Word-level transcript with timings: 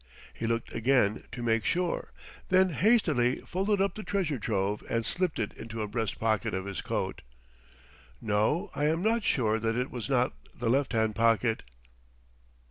He 0.33 0.47
looked 0.47 0.73
again, 0.73 1.25
to 1.31 1.43
make 1.43 1.63
sure; 1.63 2.11
then 2.49 2.69
hastily 2.69 3.35
folded 3.45 3.79
up 3.79 3.93
the 3.93 4.01
treasure 4.01 4.39
trove 4.39 4.81
and 4.89 5.05
slipped 5.05 5.37
it 5.37 5.53
into 5.53 5.83
a 5.83 5.87
breast 5.87 6.19
pocket 6.19 6.55
of 6.55 6.65
his 6.65 6.81
coat. 6.81 7.21
No; 8.19 8.71
I 8.73 8.85
am 8.85 9.03
not 9.03 9.23
sure 9.23 9.59
that 9.59 9.75
it 9.75 9.91
was 9.91 10.09
not 10.09 10.33
the 10.57 10.71
left 10.71 10.93
hand 10.93 11.15
pocket. 11.15 11.61